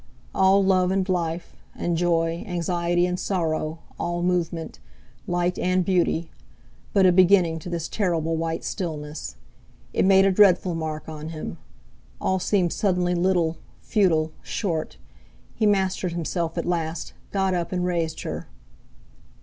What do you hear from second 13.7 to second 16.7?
futile, short. He mastered himself at